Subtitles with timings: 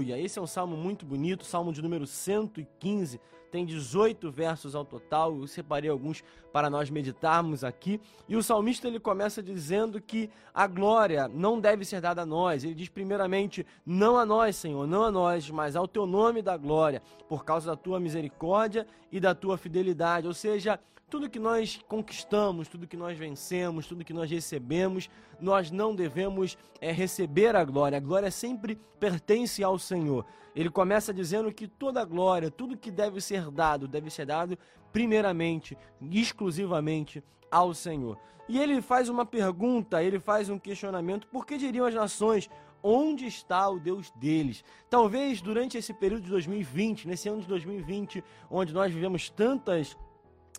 [0.00, 5.36] Esse é um salmo muito bonito, salmo de número 115, tem 18 versos ao total.
[5.36, 8.00] Eu separei alguns para nós meditarmos aqui.
[8.28, 12.62] E o salmista ele começa dizendo que a glória não deve ser dada a nós.
[12.62, 16.56] Ele diz primeiramente: "Não a nós, Senhor, não a nós, mas ao teu nome da
[16.56, 20.26] glória, por causa da tua misericórdia e da tua fidelidade".
[20.26, 20.78] Ou seja,
[21.10, 25.08] tudo que nós conquistamos, tudo que nós vencemos, tudo que nós recebemos,
[25.40, 27.96] nós não devemos é, receber a glória.
[27.96, 30.24] A glória sempre pertence ao Senhor.
[30.54, 34.58] Ele começa dizendo que toda glória, tudo que deve ser dado, deve ser dado
[34.92, 35.76] primeiramente,
[36.10, 38.18] exclusivamente ao Senhor.
[38.48, 42.48] E ele faz uma pergunta, ele faz um questionamento: por que diriam as nações?
[42.80, 44.62] Onde está o Deus deles?
[44.88, 49.96] Talvez durante esse período de 2020, nesse ano de 2020, onde nós vivemos tantas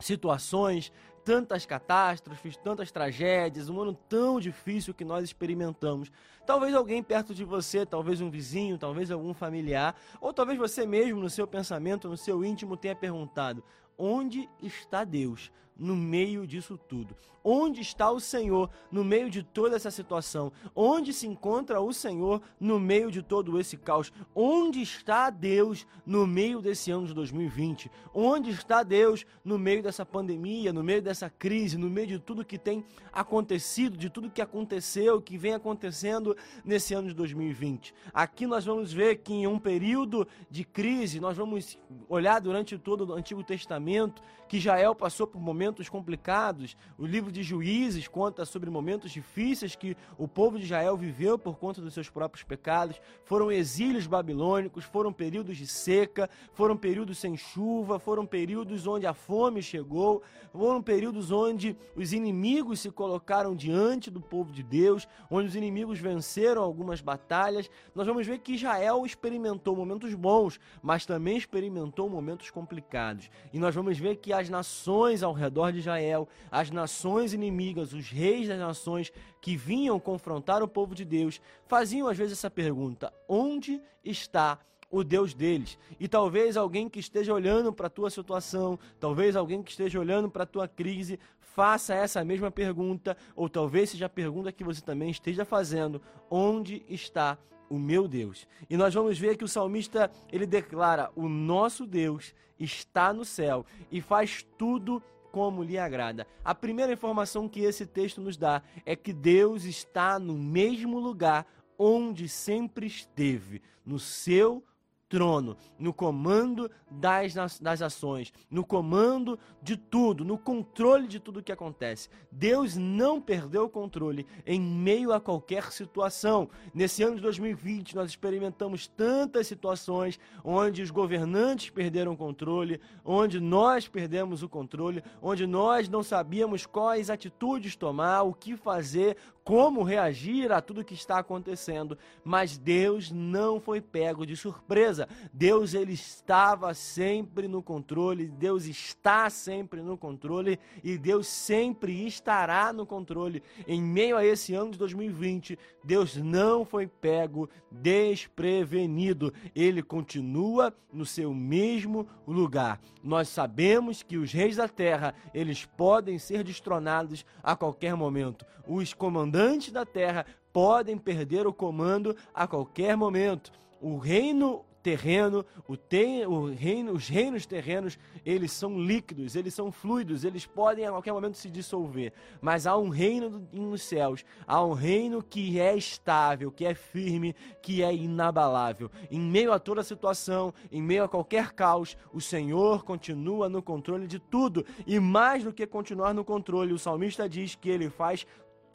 [0.00, 0.90] situações,
[1.26, 6.12] tantas catástrofes, tantas tragédias, um ano tão difícil que nós experimentamos.
[6.46, 11.18] Talvez alguém perto de você, talvez um vizinho, talvez algum familiar, ou talvez você mesmo
[11.18, 13.64] no seu pensamento, no seu íntimo tenha perguntado:
[13.98, 15.50] onde está Deus?
[15.78, 17.14] No meio disso tudo?
[17.48, 20.50] Onde está o Senhor no meio de toda essa situação?
[20.74, 24.12] Onde se encontra o Senhor no meio de todo esse caos?
[24.34, 27.88] Onde está Deus no meio desse ano de 2020?
[28.12, 32.44] Onde está Deus no meio dessa pandemia, no meio dessa crise, no meio de tudo
[32.44, 37.94] que tem acontecido, de tudo que aconteceu, que vem acontecendo nesse ano de 2020?
[38.12, 43.08] Aqui nós vamos ver que em um período de crise, nós vamos olhar durante todo
[43.08, 46.76] o Antigo Testamento que Jael passou por momentos complicados.
[46.96, 51.58] O livro de Juízes conta sobre momentos difíceis que o povo de Israel viveu por
[51.58, 53.00] conta dos seus próprios pecados.
[53.24, 59.14] Foram exílios babilônicos, foram períodos de seca, foram períodos sem chuva, foram períodos onde a
[59.14, 65.48] fome chegou, foram períodos onde os inimigos se colocaram diante do povo de Deus, onde
[65.48, 67.70] os inimigos venceram algumas batalhas.
[67.94, 73.28] Nós vamos ver que Israel experimentou momentos bons, mas também experimentou momentos complicados.
[73.52, 78.08] E nós vamos ver que as nações ao redor de Israel, as nações inimigas, os
[78.08, 83.12] reis das nações que vinham confrontar o povo de Deus, faziam às vezes essa pergunta:
[83.28, 84.58] onde está
[84.90, 85.78] o Deus deles.
[85.98, 90.30] E talvez alguém que esteja olhando para a tua situação, talvez alguém que esteja olhando
[90.30, 94.80] para a tua crise, faça essa mesma pergunta, ou talvez seja a pergunta que você
[94.80, 97.38] também esteja fazendo: onde está
[97.68, 98.46] o meu Deus?
[98.68, 103.64] E nós vamos ver que o salmista, ele declara: o nosso Deus está no céu
[103.90, 106.26] e faz tudo como lhe agrada.
[106.44, 111.46] A primeira informação que esse texto nos dá é que Deus está no mesmo lugar
[111.78, 114.64] onde sempre esteve, no seu
[115.08, 121.52] trono, no comando das, das ações, no comando de tudo, no controle de tudo que
[121.52, 122.08] acontece.
[122.30, 126.48] Deus não perdeu o controle em meio a qualquer situação.
[126.74, 133.40] Nesse ano de 2020, nós experimentamos tantas situações onde os governantes perderam o controle, onde
[133.40, 139.84] nós perdemos o controle, onde nós não sabíamos quais atitudes tomar, o que fazer, como
[139.84, 145.08] reagir a tudo que está acontecendo, mas Deus não foi pego de surpresa.
[145.32, 152.72] Deus ele estava sempre no controle, Deus está sempre no controle e Deus sempre estará
[152.72, 153.40] no controle.
[153.68, 159.32] Em meio a esse ano de 2020, Deus não foi pego desprevenido.
[159.54, 162.80] Ele continua no seu mesmo lugar.
[163.00, 168.44] Nós sabemos que os reis da terra, eles podem ser destronados a qualquer momento.
[168.66, 173.52] Os comandantes comandantes da terra podem perder o comando a qualquer momento.
[173.80, 179.72] O reino terreno, o te, o reino, os reinos terrenos, eles são líquidos, eles são
[179.72, 182.12] fluidos, eles podem a qualquer momento se dissolver.
[182.40, 187.34] Mas há um reino nos céus, há um reino que é estável, que é firme,
[187.60, 188.88] que é inabalável.
[189.10, 194.06] Em meio a toda situação, em meio a qualquer caos, o Senhor continua no controle
[194.06, 194.64] de tudo.
[194.86, 198.24] E mais do que continuar no controle, o salmista diz que ele faz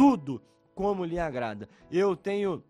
[0.00, 0.40] tudo
[0.74, 1.68] como lhe agrada.
[1.90, 2.64] Eu tenho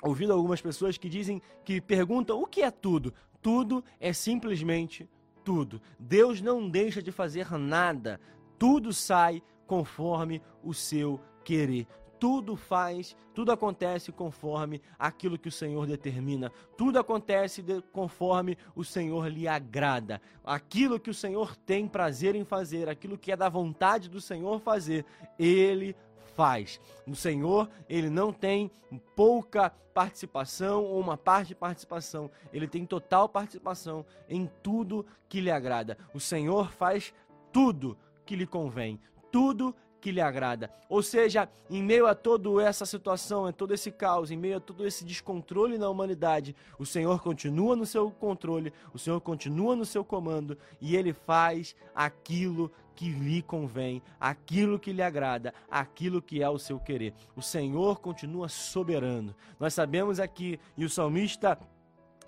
[0.00, 3.12] ouvido algumas pessoas que dizem que perguntam o que é tudo.
[3.42, 5.10] Tudo é simplesmente
[5.42, 5.82] tudo.
[5.98, 8.20] Deus não deixa de fazer nada.
[8.56, 11.84] Tudo sai conforme o seu querer
[12.18, 18.84] tudo faz, tudo acontece conforme aquilo que o Senhor determina, tudo acontece de, conforme o
[18.84, 20.20] Senhor lhe agrada.
[20.44, 24.60] Aquilo que o Senhor tem prazer em fazer, aquilo que é da vontade do Senhor
[24.60, 25.04] fazer,
[25.38, 25.94] ele
[26.38, 26.80] faz.
[27.04, 28.70] O Senhor, ele não tem
[29.16, 35.50] pouca participação ou uma parte de participação, ele tem total participação em tudo que lhe
[35.50, 35.98] agrada.
[36.14, 37.12] O Senhor faz
[37.52, 39.00] tudo que lhe convém,
[39.32, 40.70] tudo que lhe agrada.
[40.88, 44.60] Ou seja, em meio a toda essa situação, a todo esse caos, em meio a
[44.60, 49.84] todo esse descontrole na humanidade, o Senhor continua no seu controle, o Senhor continua no
[49.84, 56.42] seu comando e ele faz aquilo que lhe convém, aquilo que lhe agrada, aquilo que
[56.42, 57.14] é o seu querer.
[57.36, 59.36] O Senhor continua soberano.
[59.60, 61.56] Nós sabemos aqui, e o salmista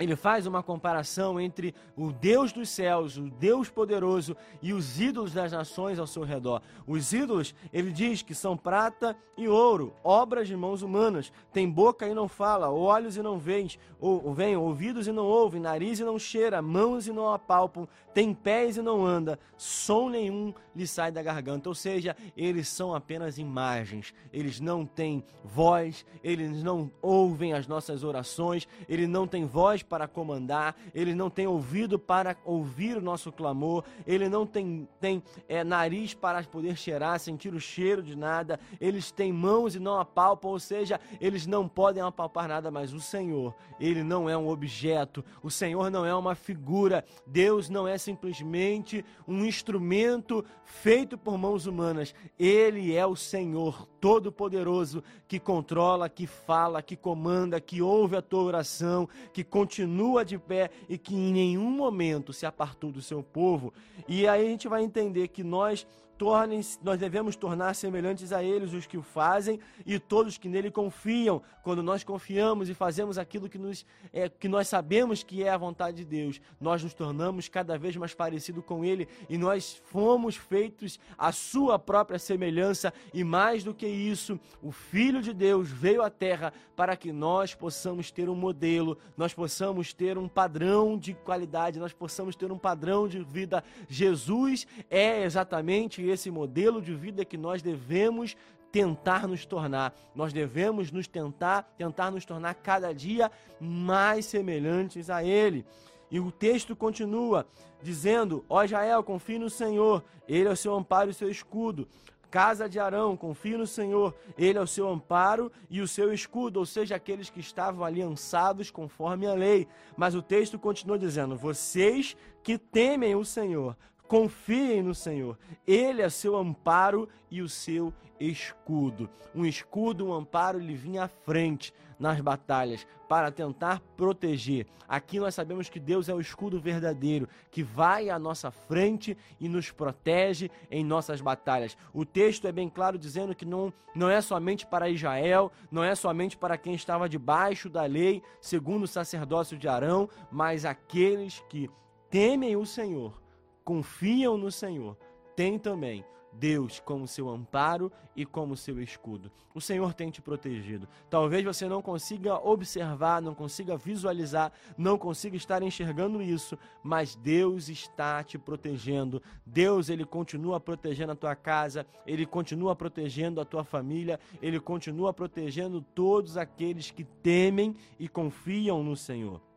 [0.01, 5.35] ele faz uma comparação entre o Deus dos céus, o Deus poderoso e os ídolos
[5.35, 6.63] das nações ao seu redor.
[6.87, 11.31] Os ídolos, ele diz que são prata e ouro, obras de mãos humanas.
[11.53, 13.69] Tem boca e não fala, olhos e não veem,
[14.01, 18.33] ou, veem ouvidos e não ouvem, nariz e não cheira, mãos e não apalpam, tem
[18.33, 21.69] pés e não anda, som nenhum lhe sai da garganta.
[21.69, 28.03] Ou seja, eles são apenas imagens, eles não têm voz, eles não ouvem as nossas
[28.03, 33.33] orações, ele não tem voz para comandar, ele não tem ouvido para ouvir o nosso
[33.33, 38.61] clamor, ele não tem, tem é, nariz para poder cheirar, sentir o cheiro de nada,
[38.81, 43.01] eles têm mãos e não apalpam, ou seja, eles não podem apalpar nada, mas o
[43.01, 47.99] Senhor, ele não é um objeto, o Senhor não é uma figura, Deus não é
[47.99, 56.29] simplesmente um instrumento feito por mãos humanas, ele é o Senhor Todo-Poderoso que controla, que
[56.29, 59.80] fala, que comanda, que ouve a tua oração, que continua
[60.25, 63.73] de pé e que em nenhum momento se apartou do seu povo.
[64.09, 65.87] E aí a gente vai entender que nós
[66.21, 70.71] tornem nós devemos tornar semelhantes a eles os que o fazem e todos que nele
[70.71, 71.41] confiam.
[71.63, 75.57] Quando nós confiamos e fazemos aquilo que, nos, é, que nós sabemos que é a
[75.57, 80.37] vontade de Deus, nós nos tornamos cada vez mais parecido com ele e nós fomos
[80.37, 86.03] feitos à sua própria semelhança e mais do que isso, o Filho de Deus veio
[86.03, 91.15] à terra para que nós possamos ter um modelo, nós possamos ter um padrão de
[91.15, 93.65] qualidade, nós possamos ter um padrão de vida.
[93.89, 98.37] Jesus é exatamente esse modelo de vida que nós devemos
[98.71, 99.95] tentar nos tornar.
[100.15, 103.31] Nós devemos nos tentar, tentar nos tornar cada dia
[103.61, 105.65] mais semelhantes a Ele.
[106.11, 107.47] E o texto continua
[107.83, 111.89] dizendo: Ó Israel, confie no Senhor, Ele é o seu amparo e o seu escudo.
[112.31, 116.61] Casa de Arão, confie no Senhor, Ele é o seu amparo e o seu escudo,
[116.61, 119.67] ou seja, aqueles que estavam aliançados conforme a lei.
[119.97, 123.77] Mas o texto continua dizendo: Vocês que temem o Senhor,
[124.11, 125.39] Confiem no Senhor.
[125.65, 129.09] Ele é seu amparo e o seu escudo.
[129.33, 134.67] Um escudo, um amparo, ele vinha à frente nas batalhas para tentar proteger.
[134.89, 139.49] Aqui nós sabemos que Deus é o escudo verdadeiro que vai à nossa frente e
[139.49, 141.77] nos protege em nossas batalhas.
[141.95, 145.95] O texto é bem claro dizendo que não, não é somente para Israel, não é
[145.95, 151.71] somente para quem estava debaixo da lei, segundo o sacerdócio de Arão, mas aqueles que
[152.11, 153.21] temem o Senhor
[153.65, 154.97] confiam no Senhor
[155.37, 159.31] têm também Deus como seu amparo e como seu escudo.
[159.55, 160.89] O Senhor tem te protegido.
[161.09, 167.69] Talvez você não consiga observar, não consiga visualizar, não consiga estar enxergando isso, mas Deus
[167.69, 169.23] está te protegendo.
[169.45, 175.13] Deus, ele continua protegendo a tua casa, ele continua protegendo a tua família, ele continua
[175.13, 179.50] protegendo todos aqueles que temem e confiam no Senhor.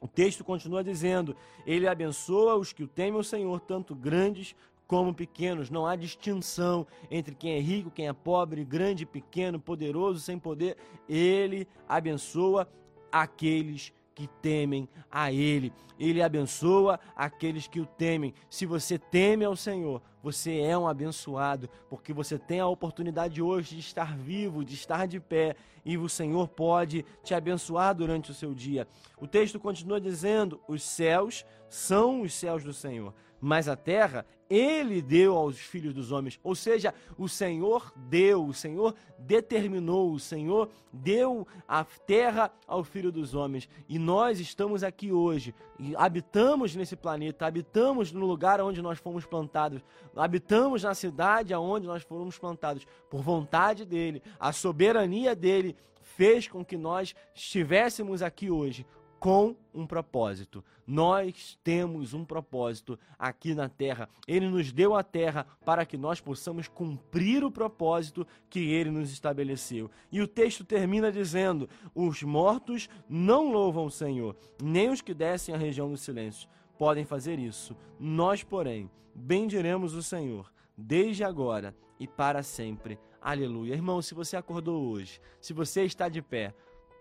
[0.00, 1.36] O texto continua dizendo:
[1.66, 4.54] Ele abençoa os que o temem o Senhor, tanto grandes
[4.86, 5.70] como pequenos.
[5.70, 10.76] Não há distinção entre quem é rico, quem é pobre, grande, pequeno, poderoso, sem poder.
[11.08, 12.68] Ele abençoa
[13.12, 15.72] aqueles que temem a Ele.
[15.98, 18.34] Ele abençoa aqueles que o temem.
[18.48, 23.74] Se você teme ao Senhor, você é um abençoado, porque você tem a oportunidade hoje
[23.74, 28.34] de estar vivo, de estar de pé, e o Senhor pode te abençoar durante o
[28.34, 28.86] seu dia.
[29.20, 35.02] O texto continua dizendo: os céus são os céus do Senhor mas a terra ele
[35.02, 36.40] deu aos filhos dos homens.
[36.42, 43.12] Ou seja, o Senhor deu, o Senhor determinou, o Senhor deu a terra ao filho
[43.12, 43.68] dos homens.
[43.86, 45.54] E nós estamos aqui hoje,
[45.96, 49.84] habitamos nesse planeta, habitamos no lugar onde nós fomos plantados,
[50.18, 56.64] habitamos na cidade aonde nós fomos plantados, por vontade dele, a soberania dele fez com
[56.64, 58.84] que nós estivéssemos aqui hoje
[59.18, 60.64] com um propósito.
[60.86, 64.08] Nós temos um propósito aqui na terra.
[64.26, 69.12] Ele nos deu a terra para que nós possamos cumprir o propósito que ele nos
[69.12, 69.90] estabeleceu.
[70.10, 75.54] E o texto termina dizendo: Os mortos não louvam o Senhor, nem os que descem
[75.54, 76.48] a região do silêncio
[76.78, 77.76] podem fazer isso.
[77.98, 82.98] Nós, porém, bendiremos o Senhor, desde agora e para sempre.
[83.20, 83.74] Aleluia.
[83.74, 86.54] Irmão, se você acordou hoje, se você está de pé,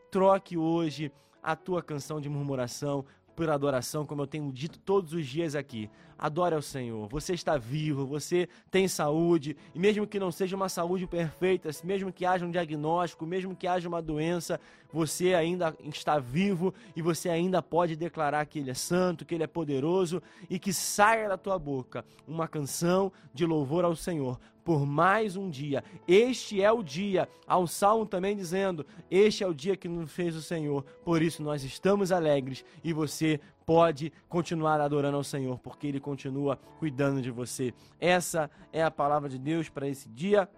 [0.10, 3.06] troque hoje a tua canção de murmuração
[3.38, 5.92] por adoração, como eu tenho dito todos os dias aqui.
[6.18, 7.08] Adore ao Senhor.
[7.10, 12.12] Você está vivo, você tem saúde, e mesmo que não seja uma saúde perfeita, mesmo
[12.12, 14.60] que haja um diagnóstico, mesmo que haja uma doença,
[14.92, 19.44] você ainda está vivo e você ainda pode declarar que Ele é santo, que Ele
[19.44, 24.86] é poderoso e que saia da tua boca uma canção de louvor ao Senhor por
[24.86, 25.82] mais um dia.
[26.06, 27.30] Este é o dia.
[27.48, 30.84] Há um salmo também dizendo: Este é o dia que nos fez o Senhor.
[31.06, 32.92] Por isso nós estamos alegres e
[33.28, 37.74] você pode continuar adorando ao Senhor, porque Ele continua cuidando de você.
[38.00, 40.50] Essa é a palavra de Deus para esse dia.